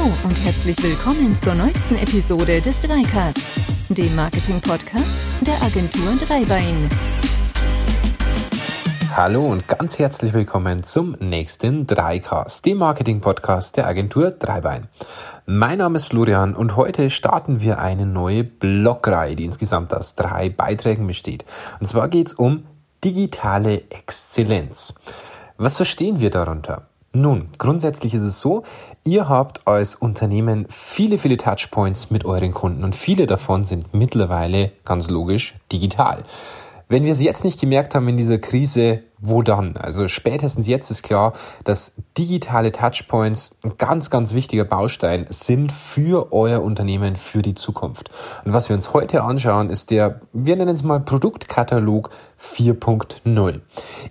[0.00, 3.38] Hallo und herzlich willkommen zur neuesten Episode des Dreicast,
[3.90, 5.06] dem Marketing-Podcast
[5.42, 6.88] der Agentur Dreibein.
[9.14, 14.88] Hallo und ganz herzlich willkommen zum nächsten Dreicast, dem Marketing-Podcast der Agentur Dreibein.
[15.44, 20.48] Mein Name ist Florian und heute starten wir eine neue Blogreihe, die insgesamt aus drei
[20.48, 21.44] Beiträgen besteht.
[21.78, 22.64] Und zwar geht es um
[23.04, 24.94] digitale Exzellenz.
[25.58, 26.89] Was verstehen wir darunter?
[27.12, 28.62] Nun, grundsätzlich ist es so,
[29.04, 34.70] ihr habt als Unternehmen viele, viele Touchpoints mit euren Kunden und viele davon sind mittlerweile
[34.84, 36.22] ganz logisch digital.
[36.88, 39.76] Wenn wir es jetzt nicht gemerkt haben in dieser Krise, wo dann?
[39.76, 41.34] Also spätestens jetzt ist klar,
[41.64, 48.10] dass digitale Touchpoints ein ganz, ganz wichtiger Baustein sind für euer Unternehmen für die Zukunft.
[48.44, 52.10] Und was wir uns heute anschauen, ist der, wir nennen es mal Produktkatalog
[52.40, 53.60] 4.0.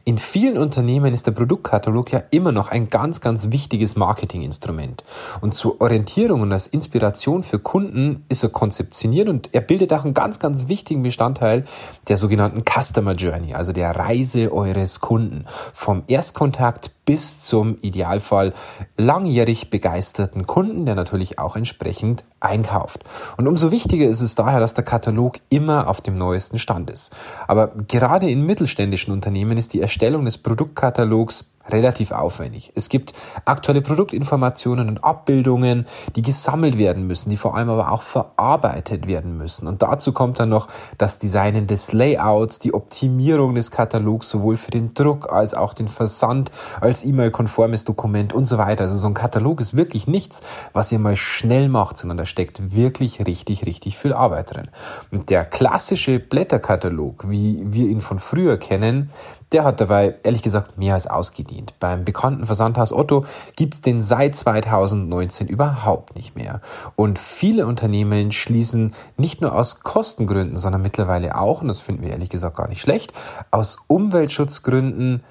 [0.06, 5.04] In vielen Unternehmen ist der Produktkatalog ja immer noch ein ganz, ganz wichtiges Marketinginstrument.
[5.42, 10.06] Und zur Orientierung und als Inspiration für Kunden ist er konzeptioniert und er bildet auch
[10.06, 11.66] einen ganz, ganz wichtigen Bestandteil
[12.08, 15.46] der sogenannten Customer Journey, also der Reise eures Kunden.
[15.74, 18.54] Vom Erstkontakt bis zum Idealfall
[18.96, 23.04] langjährig begeisterten Kunden, der natürlich auch entsprechend einkauft.
[23.38, 27.16] Und umso wichtiger ist es daher, dass der Katalog immer auf dem neuesten Stand ist.
[27.48, 32.72] Aber gerade in mittelständischen Unternehmen ist die Erstellung des Produktkatalogs relativ aufwendig.
[32.76, 33.14] Es gibt
[33.46, 39.38] aktuelle Produktinformationen und Abbildungen, die gesammelt werden müssen, die vor allem aber auch verarbeitet werden
[39.38, 39.68] müssen.
[39.68, 44.72] Und dazu kommt dann noch das Designen des Layouts, die Optimierung des Katalogs sowohl für
[44.72, 48.84] den Druck als auch den Versand als E-Mail-konformes Dokument und so weiter.
[48.84, 50.42] Also so ein Katalog ist wirklich nichts,
[50.74, 54.70] was ihr mal schnell macht, sondern da steckt wirklich richtig, richtig viel Arbeit drin.
[55.12, 59.12] Und der klassische Blätterkatalog, wie wir ihn von früher kennen,
[59.52, 61.59] der hat dabei ehrlich gesagt mehr als ausgedient.
[61.80, 66.62] Beim bekannten Versandhaus Otto gibt's den seit 2019 überhaupt nicht mehr.
[66.96, 72.12] Und viele Unternehmen schließen nicht nur aus Kostengründen, sondern mittlerweile auch, und das finden wir
[72.12, 73.14] ehrlich gesagt gar nicht schlecht,
[73.52, 75.24] aus Umweltschutzgründen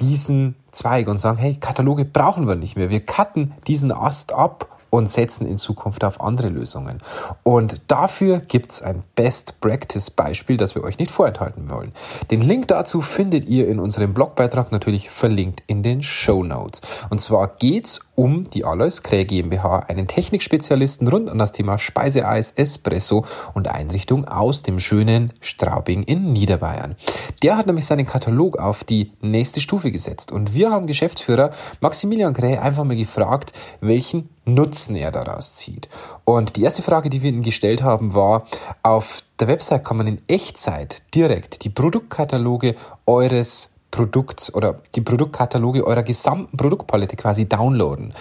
[0.00, 2.90] diesen Zweig und sagen, hey, Kataloge brauchen wir nicht mehr.
[2.90, 6.98] Wir cutten diesen Ast ab und setzen in Zukunft auf andere Lösungen.
[7.42, 11.92] Und dafür gibt's ein Best-Practice-Beispiel, das wir euch nicht vorenthalten wollen.
[12.30, 16.82] Den Link dazu findet ihr in unserem Blogbeitrag natürlich verlinkt in den Show Notes.
[17.08, 22.52] Und zwar geht's um die Alois Krähe GmbH, einen Technikspezialisten rund um das Thema Speiseeis,
[22.52, 26.96] Espresso und Einrichtung aus dem schönen Straubing in Niederbayern.
[27.42, 32.34] Der hat nämlich seinen Katalog auf die nächste Stufe gesetzt und wir haben Geschäftsführer Maximilian
[32.34, 35.88] Krähe einfach mal gefragt, welchen Nutzen er daraus zieht.
[36.24, 38.46] Und die erste Frage, die wir Ihnen gestellt haben, war,
[38.82, 42.74] auf der Website kann man in Echtzeit direkt die Produktkataloge
[43.06, 48.14] eures Produkts oder die Produktkataloge eurer gesamten Produktpalette quasi downloaden.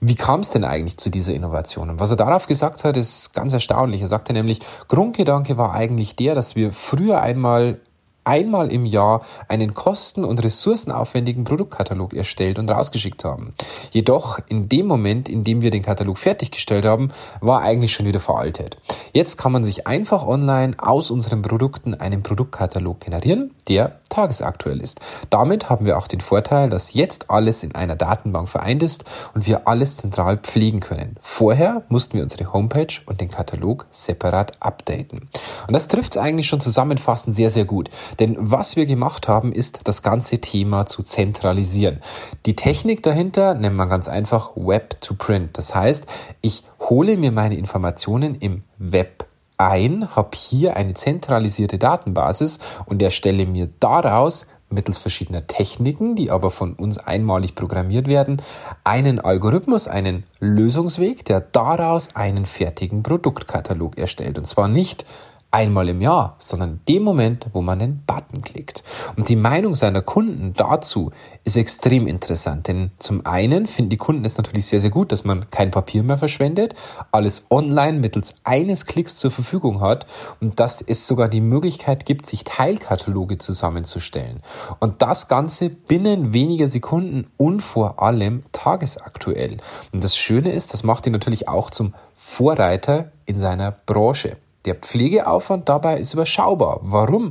[0.00, 1.90] Wie kam es denn eigentlich zu dieser Innovation?
[1.90, 4.00] Und was er darauf gesagt hat, ist ganz erstaunlich.
[4.00, 7.80] Er sagte nämlich, Grundgedanke war eigentlich der, dass wir früher einmal
[8.28, 13.54] einmal im Jahr einen kosten- und ressourcenaufwendigen Produktkatalog erstellt und rausgeschickt haben.
[13.90, 18.20] Jedoch in dem Moment, in dem wir den Katalog fertiggestellt haben, war eigentlich schon wieder
[18.20, 18.76] veraltet.
[19.14, 25.00] Jetzt kann man sich einfach online aus unseren Produkten einen Produktkatalog generieren, der tagesaktuell ist.
[25.30, 29.46] Damit haben wir auch den Vorteil, dass jetzt alles in einer Datenbank vereint ist und
[29.46, 31.16] wir alles zentral pflegen können.
[31.20, 35.28] Vorher mussten wir unsere Homepage und den Katalog separat updaten.
[35.66, 37.90] Und das trifft es eigentlich schon zusammenfassend sehr, sehr gut.
[38.18, 42.00] Denn was wir gemacht haben, ist das ganze Thema zu zentralisieren.
[42.46, 45.58] Die Technik dahinter nennt man ganz einfach Web to Print.
[45.58, 46.06] Das heißt,
[46.40, 49.27] ich hole mir meine Informationen im Web
[49.58, 56.50] ein, habe hier eine zentralisierte Datenbasis und erstelle mir daraus mittels verschiedener Techniken, die aber
[56.50, 58.42] von uns einmalig programmiert werden,
[58.84, 64.38] einen Algorithmus, einen Lösungsweg, der daraus einen fertigen Produktkatalog erstellt.
[64.38, 65.06] Und zwar nicht
[65.50, 68.84] einmal im Jahr, sondern dem Moment, wo man den Button klickt.
[69.16, 71.10] Und die Meinung seiner Kunden dazu
[71.44, 75.24] ist extrem interessant, denn zum einen finden die Kunden es natürlich sehr, sehr gut, dass
[75.24, 76.74] man kein Papier mehr verschwendet,
[77.12, 80.06] alles online mittels eines Klicks zur Verfügung hat
[80.40, 84.42] und dass es sogar die Möglichkeit gibt, sich Teilkataloge zusammenzustellen.
[84.80, 89.56] Und das Ganze binnen weniger Sekunden und vor allem tagesaktuell.
[89.92, 94.36] Und das Schöne ist, das macht ihn natürlich auch zum Vorreiter in seiner Branche.
[94.68, 96.80] Der Pflegeaufwand dabei ist überschaubar.
[96.82, 97.30] Warum?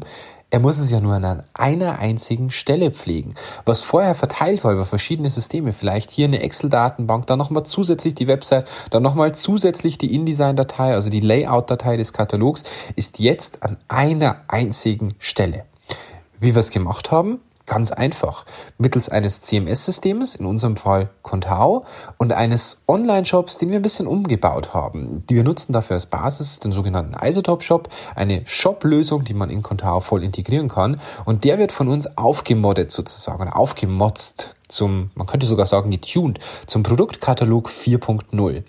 [0.49, 3.35] Er muss es ja nur an einer einzigen Stelle pflegen.
[3.63, 8.27] Was vorher verteilt war über verschiedene Systeme, vielleicht hier eine Excel-Datenbank, dann nochmal zusätzlich die
[8.27, 12.63] Website, dann nochmal zusätzlich die InDesign-Datei, also die Layout-Datei des Katalogs,
[12.95, 15.65] ist jetzt an einer einzigen Stelle.
[16.39, 17.39] Wie wir es gemacht haben?
[17.67, 18.45] Ganz einfach.
[18.77, 21.83] Mittels eines CMS-Systems, in unserem Fall Contao,
[22.17, 25.25] und eines Online-Shops, den wir ein bisschen umgebaut haben.
[25.29, 29.99] Die wir nutzen dafür als Basis den sogenannten Isotop-Shop, eine Shop-Lösung, die man in Contao
[29.99, 31.01] voll integrieren kann.
[31.25, 36.83] Und der wird von uns aufgemoddet sozusagen, aufgemotzt zum, man könnte sogar sagen, getuned, zum
[36.83, 38.63] Produktkatalog 4.0.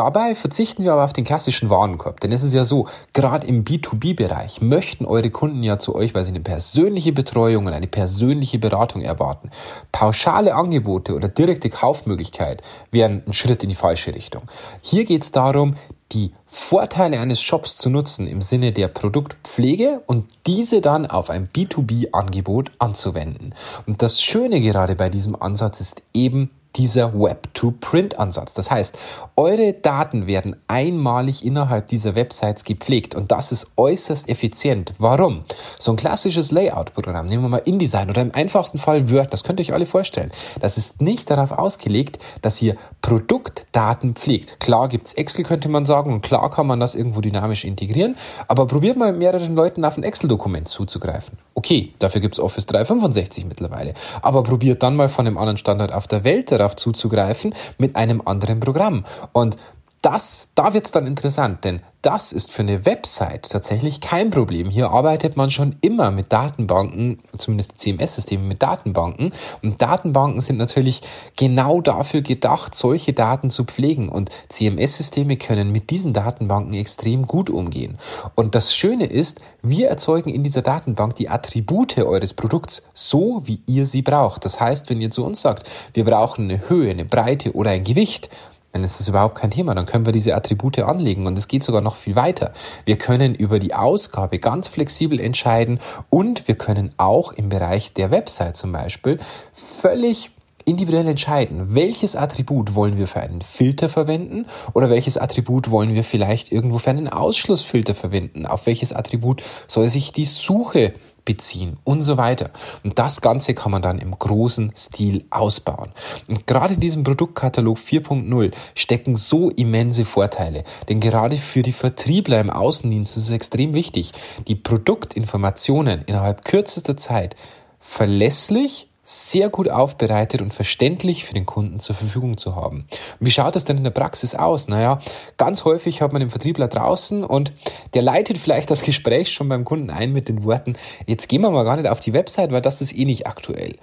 [0.00, 3.66] Dabei verzichten wir aber auf den klassischen Warenkorb, denn es ist ja so, gerade im
[3.66, 8.58] B2B-Bereich möchten eure Kunden ja zu euch, weil sie eine persönliche Betreuung und eine persönliche
[8.58, 9.50] Beratung erwarten.
[9.92, 14.44] Pauschale Angebote oder direkte Kaufmöglichkeit wären ein Schritt in die falsche Richtung.
[14.80, 15.76] Hier geht es darum,
[16.12, 21.50] die Vorteile eines Shops zu nutzen im Sinne der Produktpflege und diese dann auf ein
[21.54, 23.54] B2B-Angebot anzuwenden.
[23.86, 28.54] Und das Schöne gerade bei diesem Ansatz ist eben dieser Web-to-Print-Ansatz.
[28.54, 28.96] Das heißt,
[29.36, 34.94] eure Daten werden einmalig innerhalb dieser Websites gepflegt und das ist äußerst effizient.
[34.98, 35.40] Warum?
[35.78, 39.60] So ein klassisches Layout-Programm, nehmen wir mal InDesign oder im einfachsten Fall Word, das könnt
[39.60, 40.30] ihr euch alle vorstellen.
[40.60, 44.60] Das ist nicht darauf ausgelegt, dass ihr Produktdaten pflegt.
[44.60, 48.16] Klar gibt's Excel, könnte man sagen, und klar kann man das irgendwo dynamisch integrieren,
[48.46, 51.38] aber probiert mal mit mehreren Leuten auf ein Excel-Dokument zuzugreifen.
[51.60, 53.92] Okay, dafür gibt's Office 365 mittlerweile,
[54.22, 58.22] aber probiert dann mal von einem anderen Standort auf der Welt darauf zuzugreifen mit einem
[58.24, 59.04] anderen Programm.
[59.32, 59.58] Und
[60.02, 64.70] das, da wird's dann interessant, denn das ist für eine Website tatsächlich kein Problem.
[64.70, 69.34] Hier arbeitet man schon immer mit Datenbanken, zumindest CMS-Systeme mit Datenbanken.
[69.62, 71.02] Und Datenbanken sind natürlich
[71.36, 74.08] genau dafür gedacht, solche Daten zu pflegen.
[74.08, 77.98] Und CMS-Systeme können mit diesen Datenbanken extrem gut umgehen.
[78.34, 83.60] Und das Schöne ist, wir erzeugen in dieser Datenbank die Attribute eures Produkts so, wie
[83.66, 84.46] ihr sie braucht.
[84.46, 87.84] Das heißt, wenn ihr zu uns sagt, wir brauchen eine Höhe, eine Breite oder ein
[87.84, 88.30] Gewicht,
[88.72, 89.74] dann ist das überhaupt kein Thema.
[89.74, 92.52] Dann können wir diese Attribute anlegen und es geht sogar noch viel weiter.
[92.84, 98.10] Wir können über die Ausgabe ganz flexibel entscheiden und wir können auch im Bereich der
[98.10, 99.18] Website zum Beispiel
[99.52, 100.30] völlig
[100.70, 106.04] individuell entscheiden, welches Attribut wollen wir für einen Filter verwenden oder welches Attribut wollen wir
[106.04, 108.46] vielleicht irgendwo für einen Ausschlussfilter verwenden.
[108.46, 110.94] Auf welches Attribut soll sich die Suche
[111.24, 112.50] beziehen und so weiter.
[112.82, 115.90] Und das Ganze kann man dann im großen Stil ausbauen.
[116.28, 120.64] Und gerade in diesem Produktkatalog 4.0 stecken so immense Vorteile.
[120.88, 124.12] Denn gerade für die Vertriebler im Außendienst ist es extrem wichtig,
[124.48, 127.36] die Produktinformationen innerhalb kürzester Zeit
[127.80, 132.86] verlässlich sehr gut aufbereitet und verständlich für den Kunden zur Verfügung zu haben.
[133.18, 134.68] wie schaut das denn in der Praxis aus?
[134.68, 135.00] Naja,
[135.36, 137.52] ganz häufig hat man den Vertriebler draußen und
[137.94, 140.74] der leitet vielleicht das Gespräch schon beim Kunden ein mit den Worten,
[141.06, 143.74] jetzt gehen wir mal gar nicht auf die Website, weil das ist eh nicht aktuell.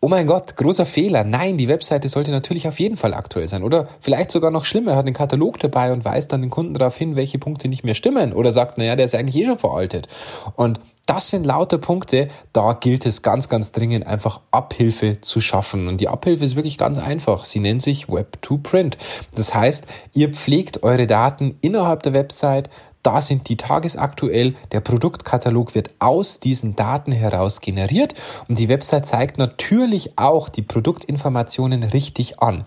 [0.00, 1.22] Oh mein Gott, großer Fehler.
[1.22, 3.62] Nein, die Webseite sollte natürlich auf jeden Fall aktuell sein.
[3.62, 6.74] Oder vielleicht sogar noch schlimmer, er hat einen Katalog dabei und weist dann den Kunden
[6.74, 8.32] darauf hin, welche Punkte nicht mehr stimmen.
[8.32, 10.08] Oder sagt, naja, der ist eigentlich eh schon veraltet.
[10.56, 15.88] Und das sind lauter Punkte, da gilt es ganz, ganz dringend einfach Abhilfe zu schaffen.
[15.88, 17.44] Und die Abhilfe ist wirklich ganz einfach.
[17.44, 18.96] Sie nennt sich Web to Print.
[19.34, 22.70] Das heißt, ihr pflegt eure Daten innerhalb der Website.
[23.02, 24.54] Da sind die tagesaktuell.
[24.72, 28.14] Der Produktkatalog wird aus diesen Daten heraus generiert
[28.48, 32.64] und die Website zeigt natürlich auch die Produktinformationen richtig an.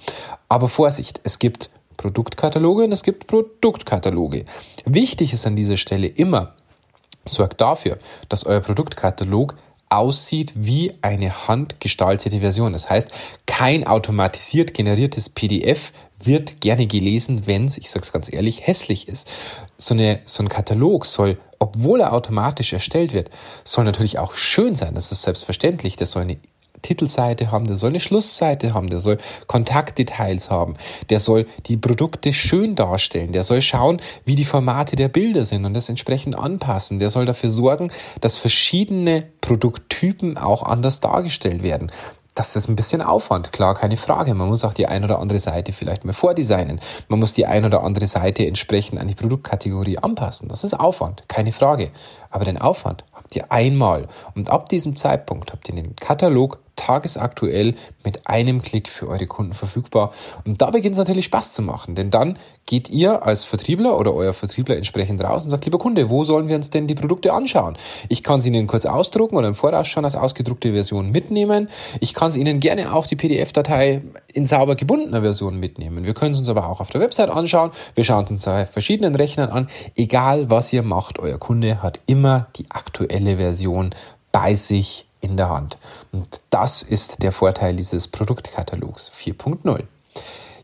[0.48, 4.46] Aber Vorsicht, es gibt Produktkataloge und es gibt Produktkataloge.
[4.86, 6.54] Wichtig ist an dieser Stelle immer,
[7.28, 7.98] sorgt dafür,
[8.30, 9.56] dass euer Produktkatalog
[9.90, 12.74] aussieht wie eine handgestaltete Version.
[12.74, 13.12] Das heißt,
[13.46, 19.30] kein automatisiert generiertes PDF wird gerne gelesen, wenn es, ich sag's ganz ehrlich, hässlich ist.
[19.78, 23.30] So, eine, so ein Katalog soll, obwohl er automatisch erstellt wird,
[23.64, 24.94] soll natürlich auch schön sein.
[24.96, 25.96] Das ist selbstverständlich.
[25.96, 26.38] Das soll eine
[26.82, 29.18] Titelseite haben, der soll eine Schlussseite haben, der soll
[29.48, 30.76] Kontaktdetails haben,
[31.10, 35.66] der soll die Produkte schön darstellen, der soll schauen, wie die Formate der Bilder sind
[35.66, 37.92] und das entsprechend anpassen, der soll dafür sorgen,
[38.22, 41.92] dass verschiedene Produkttypen auch anders dargestellt werden.
[42.38, 44.36] Das ist ein bisschen Aufwand, klar, keine Frage.
[44.36, 46.80] Man muss auch die ein oder andere Seite vielleicht mal vordesignen.
[47.08, 50.48] Man muss die ein oder andere Seite entsprechend an die Produktkategorie anpassen.
[50.48, 51.90] Das ist Aufwand, keine Frage.
[52.30, 54.08] Aber den Aufwand habt ihr einmal.
[54.36, 59.54] Und ab diesem Zeitpunkt habt ihr den Katalog tagesaktuell mit einem Klick für eure Kunden
[59.54, 60.14] verfügbar.
[60.46, 64.14] Und da beginnt es natürlich Spaß zu machen, denn dann geht ihr als Vertriebler oder
[64.14, 67.34] euer Vertriebler entsprechend raus und sagt, lieber Kunde, wo sollen wir uns denn die Produkte
[67.34, 67.78] anschauen?
[68.10, 71.70] Ich kann sie Ihnen kurz ausdrucken oder im Voraus schon als ausgedruckte Version mitnehmen.
[72.00, 74.02] Ich kann es Ihnen gerne auch die PDF-Datei
[74.34, 76.06] in sauber gebundener Version mitnehmen.
[76.06, 77.72] Wir können es uns aber auch auf der Website anschauen.
[77.96, 79.70] Wir schauen es uns auf verschiedenen Rechnern an.
[79.96, 83.96] Egal was ihr macht, euer Kunde hat immer die aktuelle Version
[84.32, 85.78] bei sich in der Hand.
[86.12, 89.84] Und das ist der Vorteil dieses Produktkatalogs 4.0.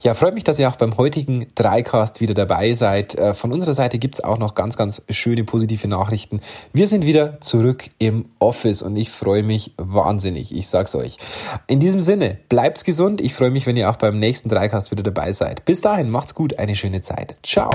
[0.03, 3.15] Ja, freut mich, dass ihr auch beim heutigen Dreicast wieder dabei seid.
[3.15, 6.41] Äh, von unserer Seite gibt's auch noch ganz, ganz schöne positive Nachrichten.
[6.73, 10.53] Wir sind wieder zurück im Office und ich freue mich wahnsinnig.
[10.53, 11.17] Ich sag's euch.
[11.67, 13.21] In diesem Sinne, bleibt's gesund.
[13.21, 15.63] Ich freue mich, wenn ihr auch beim nächsten Dreicast wieder dabei seid.
[15.63, 17.39] Bis dahin, macht's gut, eine schöne Zeit.
[17.41, 17.71] Ciao.